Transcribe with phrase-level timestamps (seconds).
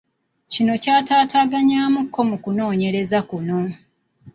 [0.51, 3.59] Kino kyatataaganyaamu ku kunoonyereza kuno.